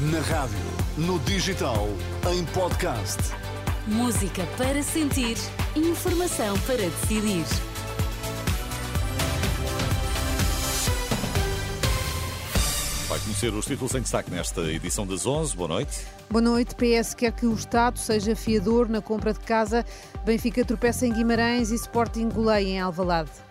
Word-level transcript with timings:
Na 0.00 0.20
rádio, 0.20 0.56
no 0.96 1.18
digital, 1.18 1.88
em 2.32 2.44
podcast. 2.44 3.18
Música 3.84 4.46
para 4.56 4.80
sentir, 4.80 5.36
informação 5.74 6.56
para 6.60 6.76
decidir. 6.76 7.44
Vai 13.08 13.18
conhecer 13.18 13.52
os 13.52 13.66
títulos 13.66 13.92
em 13.96 14.02
destaque 14.02 14.30
nesta 14.30 14.60
edição 14.70 15.04
das 15.04 15.26
11. 15.26 15.56
Boa 15.56 15.68
noite. 15.68 16.06
Boa 16.30 16.42
noite. 16.42 16.76
PS 16.76 17.14
quer 17.14 17.32
que 17.32 17.46
o 17.46 17.54
Estado 17.54 17.98
seja 17.98 18.36
fiador 18.36 18.88
na 18.88 19.02
compra 19.02 19.32
de 19.32 19.40
casa. 19.40 19.84
Benfica 20.24 20.64
tropeça 20.64 21.08
em 21.08 21.12
Guimarães 21.12 21.72
e 21.72 21.74
Sporting 21.74 22.28
goleia 22.28 22.68
em 22.68 22.80
Alvalade. 22.80 23.47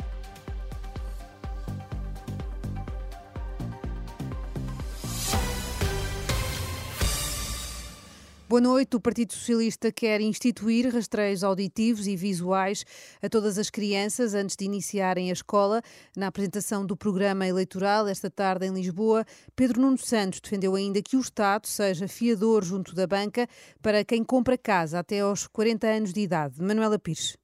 Boa 8.57 8.69
noite. 8.69 8.95
O 8.95 8.99
Partido 8.99 9.33
Socialista 9.33 9.91
quer 9.91 10.19
instituir 10.19 10.91
rastreios 10.91 11.43
auditivos 11.43 12.07
e 12.07 12.15
visuais 12.15 12.83
a 13.21 13.29
todas 13.29 13.59
as 13.59 13.69
crianças 13.69 14.33
antes 14.33 14.55
de 14.55 14.65
iniciarem 14.65 15.29
a 15.29 15.33
escola. 15.33 15.79
Na 16.15 16.25
apresentação 16.25 16.83
do 16.83 16.97
programa 16.97 17.45
eleitoral 17.45 18.07
esta 18.07 18.31
tarde 18.31 18.65
em 18.65 18.73
Lisboa, 18.73 19.23
Pedro 19.55 19.79
Nuno 19.79 19.99
Santos 19.99 20.39
defendeu 20.39 20.73
ainda 20.73 21.03
que 21.03 21.15
o 21.15 21.19
Estado 21.19 21.67
seja 21.67 22.07
fiador 22.07 22.63
junto 22.63 22.95
da 22.95 23.05
banca 23.05 23.47
para 23.79 24.03
quem 24.03 24.23
compra 24.23 24.57
casa 24.57 24.97
até 24.97 25.19
aos 25.19 25.45
40 25.45 25.85
anos 25.85 26.11
de 26.11 26.21
idade. 26.21 26.59
Manuela 26.59 26.97
Pires. 26.97 27.37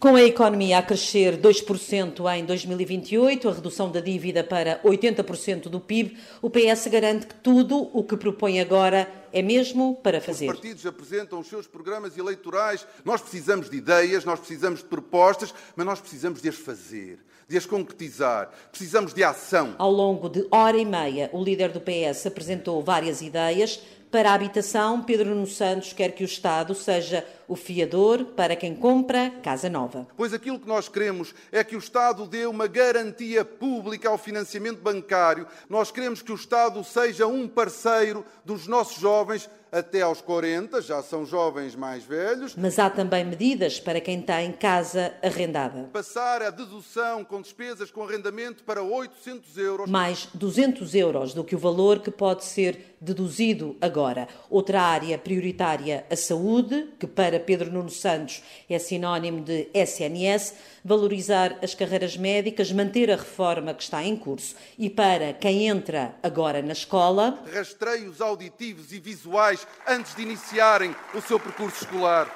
Com 0.00 0.16
a 0.16 0.22
economia 0.22 0.78
a 0.78 0.82
crescer 0.82 1.38
2% 1.38 2.36
em 2.36 2.44
2028, 2.44 3.48
a 3.48 3.52
redução 3.52 3.90
da 3.90 4.00
dívida 4.00 4.42
para 4.42 4.78
80% 4.82 5.68
do 5.68 5.80
PIB, 5.80 6.18
o 6.42 6.50
PS 6.50 6.88
garante 6.88 7.26
que 7.26 7.34
tudo 7.36 7.88
o 7.90 8.02
que 8.02 8.16
propõe 8.16 8.60
agora 8.60 9.08
é 9.34 9.42
mesmo 9.42 9.96
para 9.96 10.20
fazer. 10.20 10.46
Os 10.46 10.54
partidos 10.54 10.86
apresentam 10.86 11.40
os 11.40 11.48
seus 11.48 11.66
programas 11.66 12.16
eleitorais. 12.16 12.86
Nós 13.04 13.20
precisamos 13.20 13.68
de 13.68 13.76
ideias, 13.76 14.24
nós 14.24 14.38
precisamos 14.38 14.78
de 14.78 14.86
propostas, 14.86 15.52
mas 15.74 15.84
nós 15.84 16.00
precisamos 16.00 16.40
de 16.40 16.48
as 16.48 16.54
fazer, 16.54 17.18
de 17.48 17.56
as 17.56 17.66
concretizar. 17.66 18.50
Precisamos 18.70 19.12
de 19.12 19.24
ação. 19.24 19.74
Ao 19.76 19.90
longo 19.90 20.28
de 20.28 20.46
hora 20.52 20.78
e 20.78 20.84
meia, 20.84 21.28
o 21.32 21.42
líder 21.42 21.72
do 21.72 21.80
PS 21.80 22.26
apresentou 22.26 22.80
várias 22.80 23.20
ideias. 23.20 23.82
Para 24.14 24.30
a 24.30 24.34
habitação, 24.34 25.02
Pedro 25.02 25.30
Nuno 25.30 25.48
Santos 25.48 25.92
quer 25.92 26.12
que 26.12 26.22
o 26.22 26.24
Estado 26.24 26.72
seja 26.72 27.26
o 27.48 27.56
fiador 27.56 28.24
para 28.26 28.54
quem 28.54 28.72
compra 28.72 29.28
casa 29.42 29.68
nova. 29.68 30.06
Pois 30.16 30.32
aquilo 30.32 30.60
que 30.60 30.68
nós 30.68 30.88
queremos 30.88 31.34
é 31.50 31.64
que 31.64 31.74
o 31.74 31.80
Estado 31.80 32.24
dê 32.24 32.46
uma 32.46 32.68
garantia 32.68 33.44
pública 33.44 34.08
ao 34.08 34.16
financiamento 34.16 34.80
bancário. 34.80 35.48
Nós 35.68 35.90
queremos 35.90 36.22
que 36.22 36.30
o 36.30 36.36
Estado 36.36 36.84
seja 36.84 37.26
um 37.26 37.48
parceiro 37.48 38.24
dos 38.44 38.68
nossos 38.68 39.00
jovens 39.00 39.23
jovens 39.24 39.48
até 39.74 40.02
aos 40.02 40.20
40, 40.20 40.80
já 40.80 41.02
são 41.02 41.26
jovens 41.26 41.74
mais 41.74 42.04
velhos. 42.04 42.54
Mas 42.54 42.78
há 42.78 42.88
também 42.88 43.24
medidas 43.24 43.80
para 43.80 44.00
quem 44.00 44.22
tem 44.22 44.52
casa 44.52 45.12
arrendada. 45.20 45.90
Passar 45.92 46.42
a 46.42 46.50
dedução 46.50 47.24
com 47.24 47.42
despesas 47.42 47.90
com 47.90 48.04
arrendamento 48.04 48.62
para 48.62 48.84
800 48.84 49.58
euros. 49.58 49.90
Mais 49.90 50.28
200 50.32 50.94
euros 50.94 51.34
do 51.34 51.42
que 51.42 51.56
o 51.56 51.58
valor 51.58 51.98
que 51.98 52.10
pode 52.12 52.44
ser 52.44 52.94
deduzido 53.00 53.76
agora. 53.80 54.28
Outra 54.48 54.80
área 54.80 55.18
prioritária, 55.18 56.06
a 56.10 56.16
saúde, 56.16 56.88
que 56.98 57.06
para 57.06 57.38
Pedro 57.40 57.70
Nuno 57.70 57.90
Santos 57.90 58.42
é 58.70 58.78
sinónimo 58.78 59.42
de 59.42 59.68
SNS, 59.74 60.54
valorizar 60.84 61.58
as 61.62 61.74
carreiras 61.74 62.16
médicas, 62.16 62.72
manter 62.72 63.10
a 63.10 63.16
reforma 63.16 63.74
que 63.74 63.82
está 63.82 64.02
em 64.02 64.16
curso. 64.16 64.54
E 64.78 64.88
para 64.88 65.32
quem 65.32 65.66
entra 65.66 66.14
agora 66.22 66.62
na 66.62 66.72
escola. 66.72 67.42
Rastreios 67.52 68.20
auditivos 68.20 68.92
e 68.92 69.00
visuais 69.00 69.63
antes 69.86 70.14
de 70.14 70.22
iniciarem 70.22 70.94
o 71.14 71.20
seu 71.20 71.38
percurso 71.38 71.84
escolar 71.84 72.32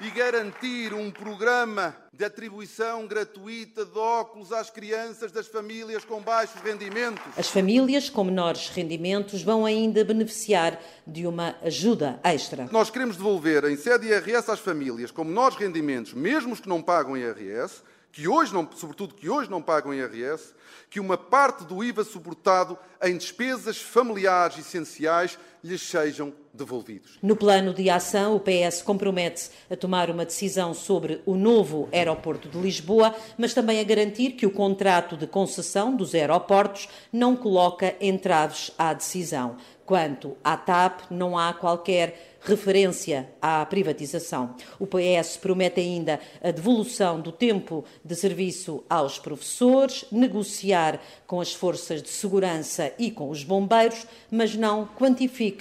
e 0.00 0.10
garantir 0.10 0.92
um 0.92 1.12
programa 1.12 1.94
de 2.12 2.24
atribuição 2.24 3.06
gratuita 3.06 3.84
de 3.84 3.96
óculos 3.96 4.52
às 4.52 4.68
crianças 4.68 5.30
das 5.30 5.46
famílias 5.46 6.04
com 6.04 6.20
baixos 6.20 6.60
rendimentos. 6.60 7.22
As 7.36 7.48
famílias 7.48 8.10
com 8.10 8.24
menores 8.24 8.68
rendimentos 8.68 9.42
vão 9.42 9.64
ainda 9.64 10.04
beneficiar 10.04 10.80
de 11.06 11.24
uma 11.24 11.54
ajuda 11.62 12.18
extra. 12.24 12.68
Nós 12.72 12.90
queremos 12.90 13.16
devolver 13.16 13.64
em 13.64 13.76
sede 13.76 14.08
IRS 14.08 14.50
às 14.50 14.58
famílias 14.58 15.12
com 15.12 15.22
menores 15.22 15.56
rendimentos, 15.56 16.14
mesmo 16.14 16.52
os 16.52 16.60
que 16.60 16.68
não 16.68 16.82
pagam 16.82 17.16
IRS, 17.16 17.82
que 18.10 18.26
hoje 18.26 18.52
não, 18.52 18.68
sobretudo 18.74 19.14
que 19.14 19.30
hoje 19.30 19.48
não 19.48 19.62
pagam 19.62 19.94
IRS, 19.94 20.52
que 20.90 21.00
uma 21.00 21.16
parte 21.16 21.64
do 21.64 21.82
IVA 21.82 22.04
suportado 22.04 22.78
em 23.02 23.16
despesas 23.16 23.80
familiares 23.80 24.58
essenciais 24.58 25.38
lhes 25.62 25.82
sejam 25.82 26.32
devolvidos. 26.52 27.18
No 27.22 27.36
plano 27.36 27.72
de 27.72 27.88
ação, 27.88 28.36
o 28.36 28.40
PS 28.40 28.82
compromete-se 28.82 29.50
a 29.70 29.76
tomar 29.76 30.10
uma 30.10 30.24
decisão 30.24 30.74
sobre 30.74 31.22
o 31.24 31.34
novo 31.34 31.88
aeroporto 31.92 32.48
de 32.48 32.58
Lisboa, 32.58 33.14
mas 33.38 33.54
também 33.54 33.80
a 33.80 33.84
garantir 33.84 34.32
que 34.32 34.46
o 34.46 34.50
contrato 34.50 35.16
de 35.16 35.26
concessão 35.26 35.94
dos 35.94 36.14
aeroportos 36.14 36.88
não 37.12 37.36
coloca 37.36 37.94
entraves 38.00 38.70
à 38.76 38.92
decisão. 38.92 39.56
Quanto 39.84 40.36
à 40.44 40.56
TAP, 40.56 41.10
não 41.10 41.36
há 41.36 41.52
qualquer 41.52 42.32
referência 42.40 43.28
à 43.40 43.64
privatização. 43.66 44.54
O 44.78 44.86
PS 44.86 45.36
promete 45.36 45.80
ainda 45.80 46.18
a 46.42 46.50
devolução 46.50 47.20
do 47.20 47.30
tempo 47.30 47.84
de 48.04 48.16
serviço 48.16 48.84
aos 48.88 49.18
professores, 49.18 50.04
negociar 50.10 51.00
com 51.26 51.40
as 51.40 51.52
forças 51.52 52.02
de 52.02 52.08
segurança 52.08 52.92
e 52.98 53.10
com 53.10 53.28
os 53.28 53.44
bombeiros, 53.44 54.06
mas 54.30 54.56
não 54.56 54.86
quantifica 54.98 55.51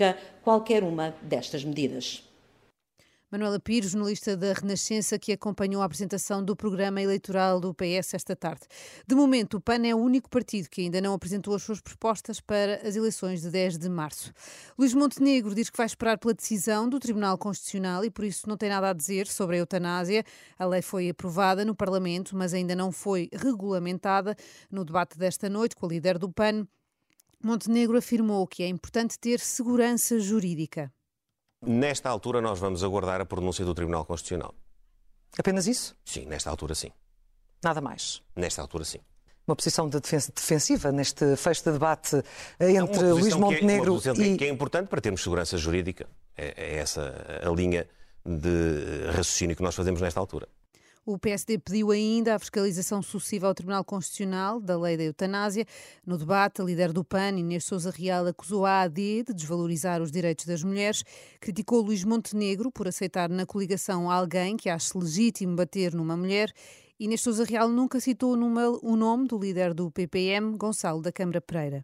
qualquer 0.43 0.83
uma 0.83 1.15
destas 1.21 1.63
medidas. 1.63 2.23
Manuela 3.31 3.61
Pires, 3.61 3.91
jornalista 3.91 4.35
da 4.35 4.51
Renascença, 4.51 5.17
que 5.17 5.31
acompanhou 5.31 5.81
a 5.81 5.85
apresentação 5.85 6.43
do 6.43 6.53
programa 6.53 7.01
eleitoral 7.01 7.61
do 7.61 7.73
PS 7.73 8.13
esta 8.13 8.35
tarde. 8.35 8.63
De 9.07 9.15
momento, 9.15 9.55
o 9.55 9.61
PAN 9.61 9.87
é 9.87 9.95
o 9.95 9.97
único 9.97 10.29
partido 10.29 10.69
que 10.69 10.81
ainda 10.81 10.99
não 10.99 11.13
apresentou 11.13 11.55
as 11.55 11.63
suas 11.63 11.79
propostas 11.79 12.41
para 12.41 12.85
as 12.85 12.97
eleições 12.97 13.41
de 13.41 13.49
10 13.49 13.77
de 13.77 13.87
março. 13.87 14.33
Luís 14.77 14.93
Montenegro 14.93 15.55
diz 15.55 15.69
que 15.69 15.77
vai 15.77 15.85
esperar 15.85 16.17
pela 16.17 16.33
decisão 16.33 16.89
do 16.89 16.99
Tribunal 16.99 17.37
Constitucional 17.37 18.03
e 18.03 18.11
por 18.11 18.25
isso 18.25 18.49
não 18.49 18.57
tem 18.57 18.67
nada 18.67 18.89
a 18.89 18.93
dizer 18.93 19.27
sobre 19.27 19.55
a 19.55 19.59
eutanásia. 19.59 20.25
A 20.59 20.65
lei 20.65 20.81
foi 20.81 21.07
aprovada 21.07 21.63
no 21.63 21.73
Parlamento, 21.73 22.35
mas 22.35 22.53
ainda 22.53 22.75
não 22.75 22.91
foi 22.91 23.29
regulamentada. 23.31 24.35
No 24.69 24.83
debate 24.83 25.17
desta 25.17 25.47
noite 25.47 25.73
com 25.73 25.85
a 25.85 25.89
líder 25.89 26.17
do 26.17 26.29
PAN, 26.29 26.67
Montenegro 27.43 27.97
afirmou 27.97 28.45
que 28.47 28.63
é 28.63 28.67
importante 28.67 29.17
ter 29.19 29.39
segurança 29.39 30.19
jurídica. 30.19 30.91
Nesta 31.65 32.09
altura, 32.09 32.41
nós 32.41 32.59
vamos 32.59 32.83
aguardar 32.83 33.21
a 33.21 33.25
pronúncia 33.25 33.63
do 33.63 33.73
Tribunal 33.73 34.05
Constitucional. 34.05 34.53
Apenas 35.37 35.67
isso? 35.67 35.95
Sim, 36.03 36.25
nesta 36.25 36.49
altura, 36.49 36.75
sim. 36.75 36.91
Nada 37.63 37.79
mais? 37.79 38.21
Nesta 38.35 38.61
altura, 38.61 38.83
sim. 38.83 38.99
Uma 39.47 39.55
posição 39.55 39.89
de 39.89 39.99
defensiva 39.99 40.91
neste 40.91 41.35
fecho 41.35 41.63
de 41.63 41.71
debate 41.71 42.23
entre 42.59 43.11
Luís 43.11 43.35
Montenegro 43.35 43.99
que 43.99 44.09
é, 44.09 44.13
e... 44.13 44.37
que 44.37 44.45
é 44.45 44.49
importante 44.49 44.87
para 44.87 45.01
termos 45.01 45.21
segurança 45.21 45.57
jurídica. 45.57 46.07
É, 46.37 46.53
é 46.57 46.77
essa 46.77 47.13
a 47.43 47.49
linha 47.49 47.87
de 48.25 49.07
raciocínio 49.07 49.55
que 49.55 49.63
nós 49.63 49.75
fazemos 49.75 49.99
nesta 49.99 50.19
altura. 50.19 50.47
O 51.03 51.17
PSD 51.17 51.57
pediu 51.57 51.89
ainda 51.89 52.35
a 52.35 52.39
fiscalização 52.39 53.01
sucessiva 53.01 53.47
ao 53.47 53.55
Tribunal 53.55 53.83
Constitucional 53.83 54.59
da 54.59 54.79
lei 54.79 54.95
da 54.95 55.03
eutanásia. 55.03 55.65
No 56.05 56.15
debate, 56.15 56.61
a 56.61 56.63
líder 56.63 56.93
do 56.93 57.03
PAN, 57.03 57.39
Inês 57.39 57.65
Souza 57.65 57.89
Real, 57.89 58.27
acusou 58.27 58.67
a 58.67 58.81
AD 58.81 59.23
de 59.23 59.33
desvalorizar 59.33 59.99
os 59.99 60.11
direitos 60.11 60.45
das 60.45 60.63
mulheres, 60.63 61.03
criticou 61.39 61.81
Luís 61.81 62.03
Montenegro 62.03 62.71
por 62.71 62.87
aceitar 62.87 63.29
na 63.29 63.47
coligação 63.47 64.11
alguém 64.11 64.55
que 64.55 64.69
acha 64.69 64.95
legítimo 64.95 65.55
bater 65.55 65.95
numa 65.95 66.15
mulher. 66.15 66.53
Inês 66.99 67.21
Souza 67.21 67.45
Real 67.45 67.67
nunca 67.67 67.99
citou 67.99 68.33
o 68.33 68.95
nome 68.95 69.27
do 69.27 69.39
líder 69.39 69.73
do 69.73 69.89
PPM, 69.89 70.55
Gonçalo 70.55 71.01
da 71.01 71.11
Câmara 71.11 71.41
Pereira 71.41 71.83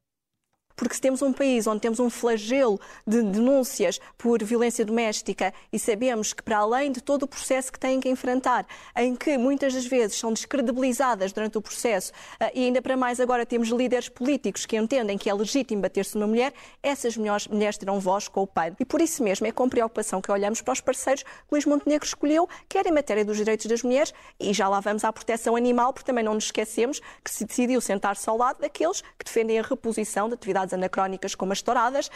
porque 0.78 0.94
se 0.94 1.02
temos 1.02 1.22
um 1.22 1.34
país 1.34 1.66
onde 1.66 1.82
temos 1.82 2.00
um 2.00 2.10
flagelo 2.10 2.80
de 3.06 3.24
denúncias 3.24 4.00
por 4.18 4.42
violência 4.44 4.86
doméstica 4.86 5.54
e 5.74 5.80
sabemos 5.80 6.32
que, 6.32 6.44
para 6.44 6.60
além 6.60 6.92
de 6.92 7.02
todo 7.02 7.24
o 7.24 7.28
processo 7.28 7.72
que 7.74 7.80
têm 7.80 8.00
que 8.00 8.08
enfrentar, 8.08 8.66
em 8.96 9.16
que 9.16 9.38
muitas 9.38 9.74
das 9.74 9.88
vezes 9.88 10.18
são 10.18 10.32
descredibilizadas 10.32 11.34
durante 11.34 11.58
o 11.58 11.62
processo, 11.62 12.14
eh, 12.40 12.52
e 12.54 12.66
ainda 12.66 12.82
para 12.82 12.96
mais 12.96 13.20
agora 13.20 13.46
temos 13.46 13.70
líderes 13.70 14.08
políticos 14.08 14.66
que 14.66 14.78
entendem 14.78 15.18
que 15.18 15.30
é 15.30 15.34
legítimo 15.34 15.82
bater-se 15.82 16.16
numa 16.16 16.28
mulher, 16.28 16.54
essas 16.84 17.18
mulheres 17.18 17.78
terão 17.78 18.00
voz 18.00 18.28
com 18.28 18.44
o 18.44 18.48
pai. 18.48 18.74
E 18.80 18.86
por 18.86 19.02
isso 19.02 19.24
mesmo 19.24 19.48
é 19.48 19.52
com 19.52 19.68
preocupação 19.68 20.22
que 20.22 20.32
olhamos 20.32 20.62
para 20.62 20.74
os 20.74 20.82
parceiros 20.82 21.24
que 21.24 21.30
Luís 21.52 21.66
Montenegro 21.66 22.06
escolheu, 22.06 22.48
quer 22.70 22.86
em 22.86 22.92
matéria 22.92 23.26
dos 23.26 23.38
direitos 23.38 23.66
das 23.66 23.82
mulheres, 23.82 24.14
e 24.40 24.54
já 24.54 24.70
lá 24.70 24.80
vamos 24.80 25.04
à 25.04 25.12
proteção 25.12 25.56
animal, 25.56 25.92
porque 25.92 26.06
também 26.06 26.24
não 26.24 26.36
nos 26.36 26.46
esquecemos 26.46 27.02
que 27.24 27.32
se 27.32 27.46
decidiu 27.46 27.82
sentar-se 27.82 28.30
ao 28.30 28.38
lado 28.38 28.60
daqueles 28.60 29.02
que 29.18 29.26
defendem 29.26 29.58
a 29.58 29.64
reposição 29.64 30.28
de 30.28 30.36
atividades 30.36 30.67
anacrónicas 30.74 31.36
como 31.36 31.54
as 31.54 31.62
touradas. 31.62 32.12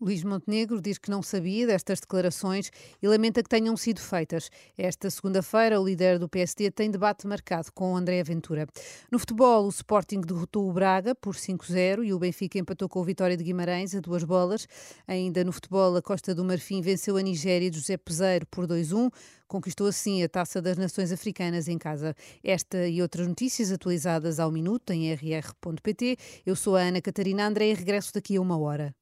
Luís 0.00 0.24
Montenegro 0.24 0.80
diz 0.80 0.96
que 0.96 1.10
não 1.10 1.22
sabia 1.22 1.66
destas 1.66 2.00
declarações 2.00 2.70
e 3.02 3.06
lamenta 3.06 3.42
que 3.42 3.50
tenham 3.50 3.76
sido 3.76 4.00
feitas. 4.00 4.48
Esta 4.76 5.10
segunda-feira, 5.10 5.78
o 5.78 5.84
líder 5.84 6.18
do 6.18 6.26
PSD 6.26 6.70
tem 6.70 6.90
debate 6.90 7.26
marcado 7.26 7.70
com 7.74 7.94
André 7.94 8.22
Ventura. 8.22 8.66
No 9.12 9.18
futebol, 9.18 9.66
o 9.66 9.68
Sporting 9.68 10.22
derrotou 10.22 10.66
o 10.70 10.72
Braga 10.72 11.14
por 11.14 11.34
5-0 11.34 12.02
e 12.02 12.14
o 12.14 12.18
Benfica 12.18 12.58
empatou 12.58 12.88
com 12.88 13.00
o 13.00 13.04
Vitória 13.04 13.36
de 13.36 13.44
Guimarães 13.44 13.94
a 13.94 14.00
duas 14.00 14.24
bolas. 14.24 14.66
Ainda 15.06 15.44
no 15.44 15.52
futebol, 15.52 15.94
a 15.94 16.00
Costa 16.00 16.34
do 16.34 16.46
Marfim 16.46 16.80
venceu 16.80 17.18
a 17.18 17.20
Nigéria 17.20 17.70
de 17.70 17.78
José 17.78 17.98
Peseiro 17.98 18.46
por 18.46 18.66
2-1. 18.66 19.12
Conquistou 19.46 19.86
assim 19.86 20.22
a 20.22 20.28
Taça 20.30 20.62
das 20.62 20.78
Nações 20.78 21.12
Africanas 21.12 21.68
em 21.68 21.76
casa. 21.76 22.14
Esta 22.42 22.88
e 22.88 23.02
outras 23.02 23.26
notícias 23.26 23.70
atualizadas 23.70 24.40
ao 24.40 24.50
minuto 24.50 24.94
em 24.94 25.12
rr.pt. 25.12 26.16
Eu 26.46 26.56
sou 26.56 26.74
a 26.74 26.80
Ana 26.80 27.02
Catarina 27.02 27.46
André 27.46 27.70
e 27.70 27.74
regresso 27.74 28.14
daqui 28.14 28.36
a 28.36 28.40
uma 28.40 28.58
hora. 28.58 28.94